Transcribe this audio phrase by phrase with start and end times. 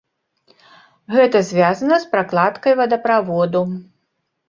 [1.17, 3.67] Гэта звязана з пракладкай вадаправоду.